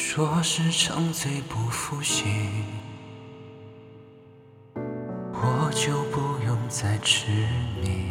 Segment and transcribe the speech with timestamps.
[0.00, 2.24] 若是长醉不复醒，
[4.76, 7.26] 我就不用再执
[7.82, 8.06] 迷。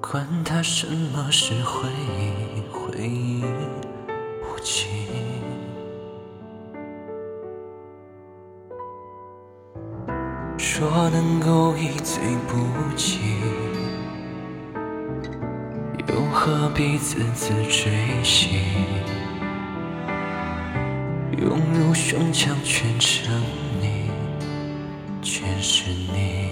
[0.00, 1.88] 管他什么是回
[2.18, 3.44] 忆，回忆
[4.42, 4.88] 无情。
[10.58, 13.20] 若能够一醉不起，
[16.08, 17.92] 又何必字字追
[18.24, 19.19] 忆？
[21.40, 23.32] 涌入胸腔，全成
[23.80, 24.10] 你，
[25.22, 26.50] 全是你。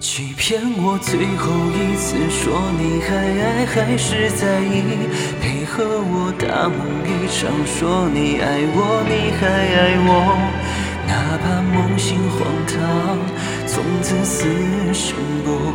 [0.00, 4.82] 欺骗我最后一次，说你还爱还是在意，
[5.40, 6.76] 配合我大梦
[7.06, 10.10] 一场，说你爱我，你还爱我，
[11.06, 12.76] 哪怕梦醒荒唐，
[13.64, 14.44] 从此死
[14.92, 15.72] 生不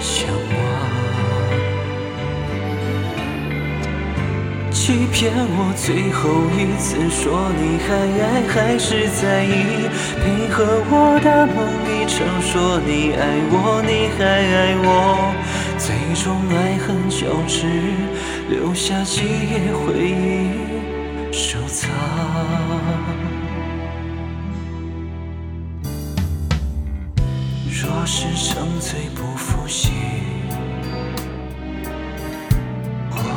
[0.00, 0.69] 相忘。
[4.90, 9.86] 欺骗我最后一次，说你还爱还是在意，
[10.18, 15.32] 配合我大梦一场，说你爱我，你还爱我，
[15.78, 17.70] 最终爱恨交织，
[18.48, 20.58] 留下几页回忆
[21.32, 21.88] 收藏。
[27.70, 29.92] 若是沉醉不复醒。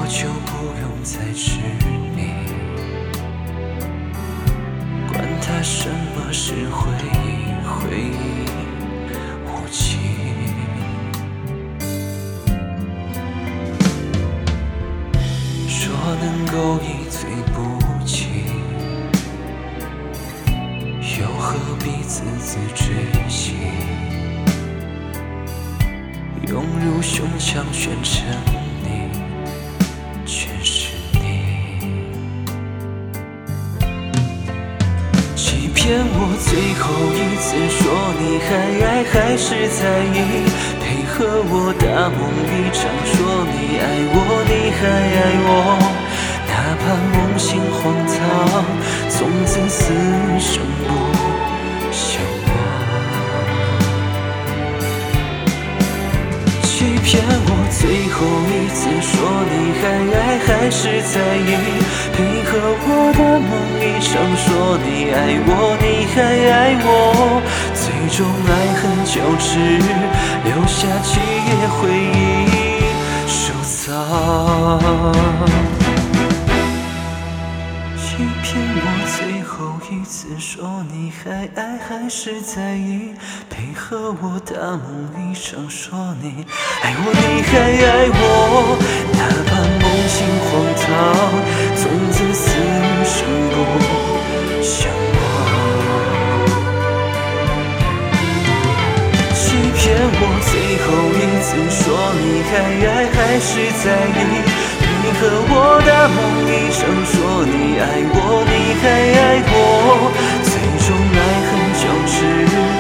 [0.06, 0.52] 我就不
[0.82, 1.62] 用再执
[2.14, 2.20] 迷，
[5.08, 7.72] 管它什么是回忆，回
[8.12, 8.44] 忆
[9.48, 9.80] 无情。
[15.80, 15.88] 若
[16.20, 17.56] 能够一醉不
[18.06, 18.28] 起，
[21.18, 22.84] 又何必字字追
[23.30, 23.56] 忆？
[26.52, 28.26] 涌入胸腔，全成
[35.84, 37.84] 欺骗我最后一次，说
[38.18, 38.56] 你还
[38.88, 39.84] 爱还是在
[40.16, 40.48] 意，
[40.80, 43.84] 配合我大梦一场，说你爱
[44.16, 44.16] 我，
[44.48, 45.52] 你还爱我，
[46.48, 48.16] 哪怕梦醒荒唐，
[49.10, 49.92] 从此死
[50.40, 51.03] 生不
[57.14, 59.14] 骗我最后一次，说
[59.46, 59.86] 你还
[60.18, 60.82] 爱还是
[61.14, 61.54] 在意，
[62.12, 62.58] 配合
[62.88, 66.18] 我的梦一场，说你爱我，你还
[66.50, 66.90] 爱我，
[67.76, 67.86] 最
[68.18, 68.52] 终爱
[68.82, 69.54] 恨交织，
[70.44, 71.78] 留下几页回
[72.18, 72.82] 忆
[73.28, 75.23] 收藏。
[80.04, 83.14] 一次，说你还爱还是在意，
[83.50, 86.46] 配合我大梦一场，说你
[86.82, 88.78] 爱我，你还爱我，
[89.14, 90.92] 哪怕梦醒荒唐，
[91.80, 92.44] 从此死
[93.06, 93.16] 生
[93.48, 93.56] 不
[94.62, 95.16] 相忘。
[99.34, 99.80] 欺骗
[100.20, 100.52] 我最
[100.84, 100.86] 后
[101.16, 101.82] 一次，说
[102.20, 102.52] 你还
[102.92, 103.48] 爱还是
[103.82, 103.88] 在
[104.20, 104.20] 意，
[105.04, 108.84] 你和我大梦一场说你爱我你还
[109.20, 109.56] 爱我
[110.42, 112.73] 最终爱恨交织